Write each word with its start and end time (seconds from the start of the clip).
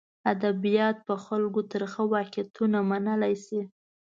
ادبیات 0.33 0.97
په 1.07 1.15
خلکو 1.25 1.59
ترخه 1.71 2.03
واقعیتونه 2.15 2.77
منلی 2.89 3.35
شي. 3.45 3.61